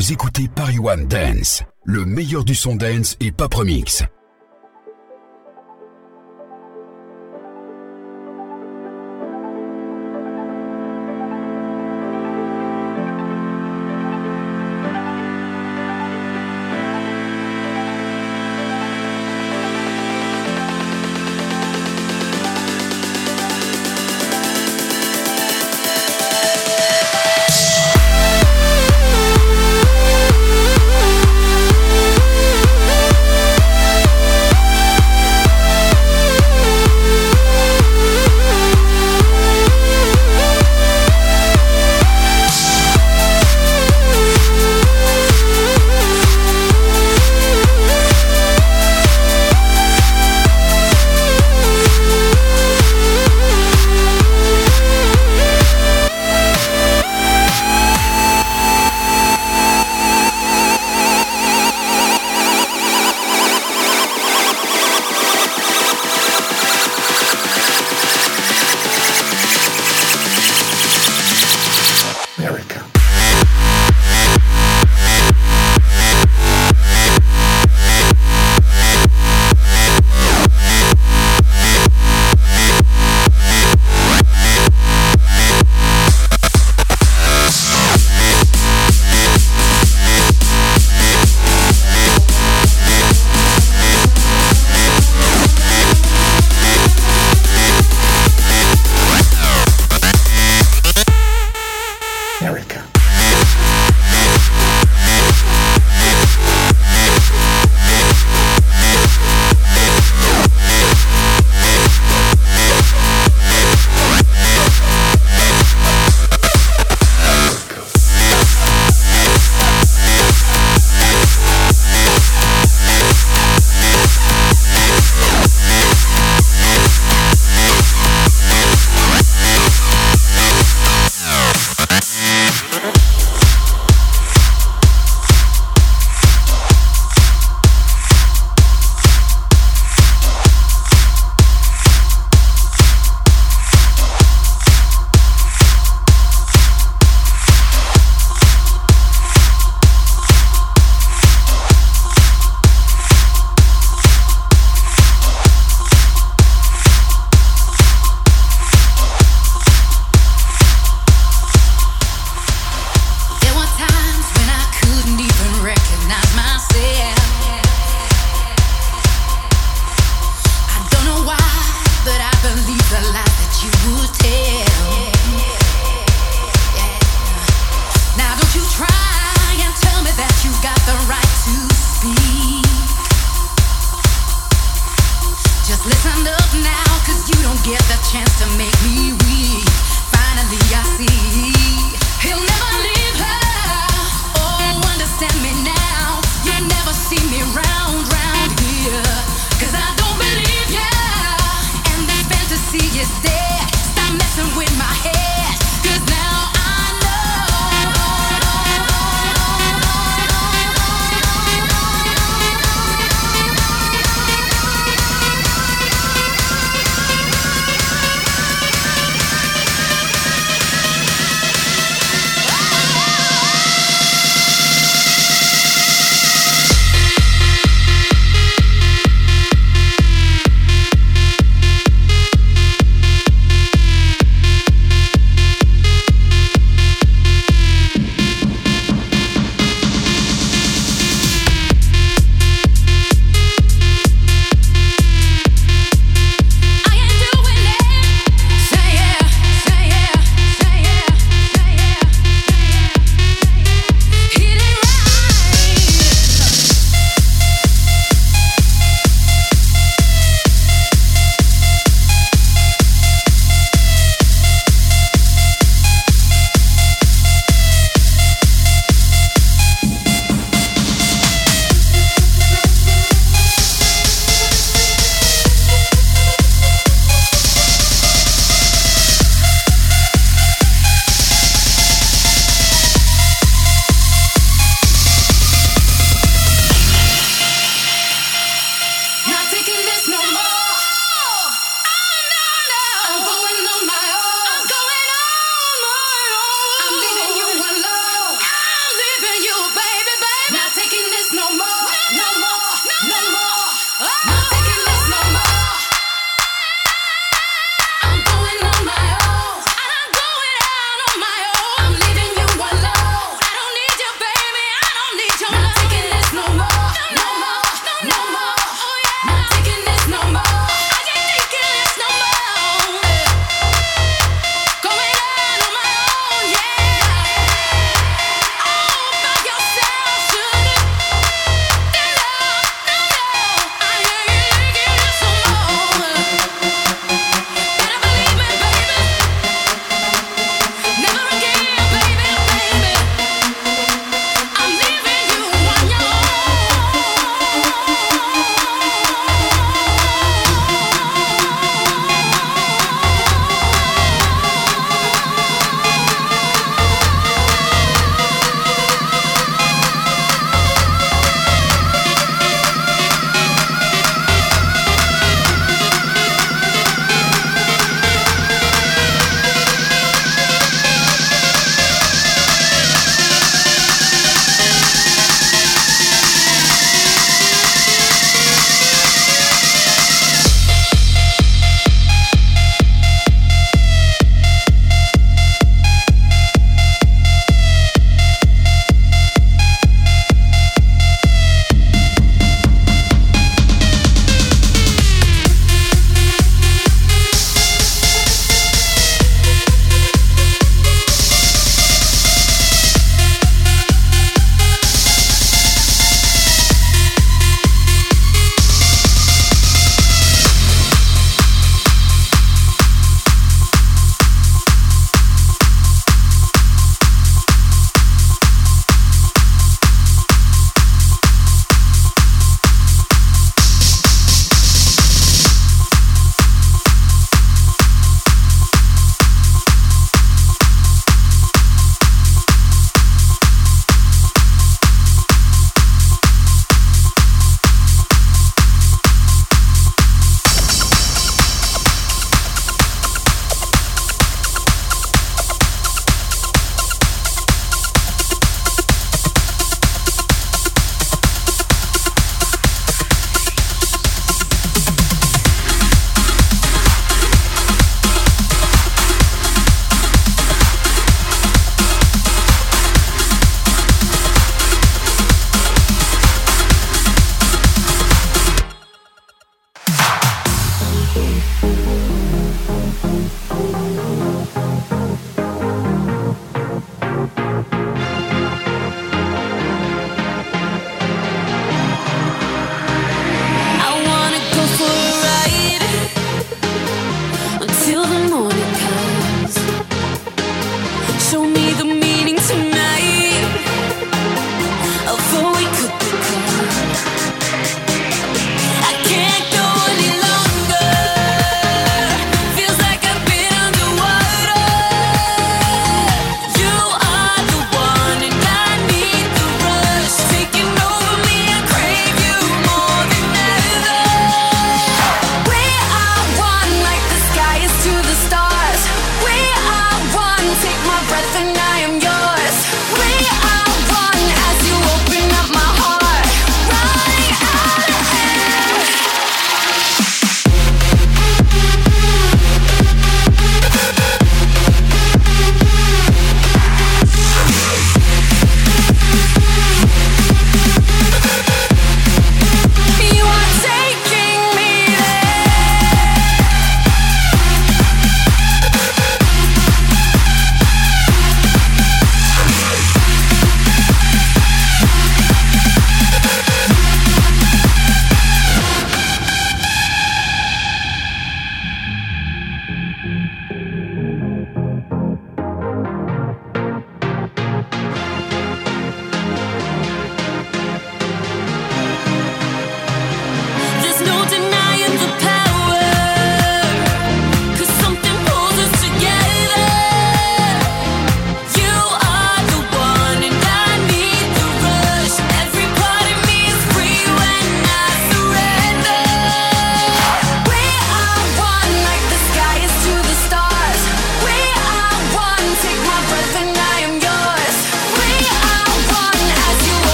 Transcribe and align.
Vous 0.00 0.14
écoutez 0.14 0.48
Paris 0.48 0.78
One 0.78 1.06
Dance, 1.08 1.62
le 1.84 2.06
meilleur 2.06 2.42
du 2.42 2.54
son 2.54 2.74
dance 2.74 3.18
et 3.20 3.30
pop 3.32 3.52
remix. 3.52 4.02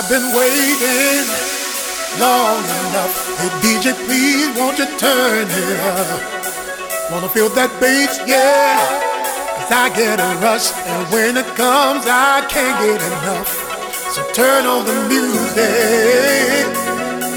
I've 0.00 0.08
been 0.08 0.32
waiting 0.32 1.28
long 2.18 2.64
enough. 2.88 3.12
Hey, 3.36 3.52
DJ, 3.60 3.92
please 4.06 4.48
won't 4.56 4.78
you 4.78 4.86
turn 4.96 5.46
it 5.46 5.80
up? 5.92 7.12
Wanna 7.12 7.28
feel 7.28 7.50
that 7.50 7.68
bass, 7.78 8.18
yeah. 8.24 8.80
Cause 9.60 9.70
I 9.70 9.92
get 9.94 10.18
a 10.18 10.40
rush, 10.40 10.72
and 10.88 11.04
when 11.12 11.36
it 11.36 11.44
comes, 11.54 12.06
I 12.08 12.40
can't 12.48 12.80
get 12.80 12.96
enough. 12.96 13.52
So 14.16 14.24
turn 14.32 14.64
on 14.64 14.86
the 14.86 14.96
music. 15.12 16.64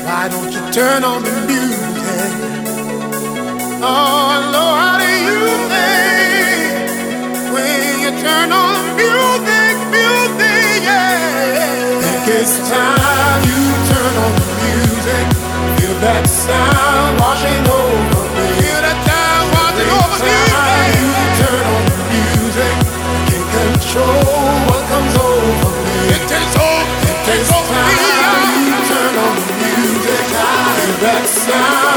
Why 0.08 0.30
don't 0.32 0.48
you 0.56 0.64
turn 0.72 1.04
on 1.04 1.22
the 1.22 1.36
music? 1.44 2.32
Oh, 3.84 4.40
Lord, 4.56 4.80
how 4.80 5.04
do 5.04 5.12
you 5.28 5.40
think 5.68 7.52
when 7.52 8.00
you 8.00 8.12
turn 8.24 8.54
on 8.54 8.73
time 12.74 13.42
you 13.50 13.62
turn 13.90 14.14
on 14.26 14.34
the 14.42 14.50
music. 14.66 15.26
Feel 15.78 15.96
that 16.06 16.26
sound 16.26 17.12
washing 17.22 17.64
over 17.70 18.24
me. 18.34 18.48
Feel 18.62 18.82
that 18.82 19.00
sound 19.06 19.48
washing 19.54 19.92
over 20.02 20.18
me. 20.26 20.38
time 20.50 20.90
You 20.98 21.10
turn 21.40 21.64
on 21.76 21.84
the 21.92 22.00
music. 22.14 22.76
Can't 23.30 23.50
control 23.58 24.58
what 24.70 24.82
comes 24.90 25.14
over 25.22 25.72
me. 25.86 25.98
It 26.18 26.24
takes 26.32 26.56
over. 26.58 26.86
It 27.10 27.20
takes 27.30 27.50
over 27.54 27.78
me. 27.88 27.98
You 28.68 28.76
turn 28.90 29.14
on 29.28 29.36
the 29.38 29.56
music. 29.62 30.24
Feel 30.34 30.96
that 31.06 31.24
sound 31.30 31.93